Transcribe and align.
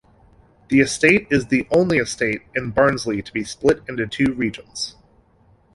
The 0.69 0.79
estate 0.79 1.27
is 1.29 1.45
the 1.45 1.67
only 1.69 1.99
estate 1.99 2.41
in 2.55 2.71
Barnsley 2.71 3.21
to 3.21 3.31
be 3.31 3.43
split 3.43 3.83
into 3.87 4.07
two 4.07 4.33
regions. 4.33 4.95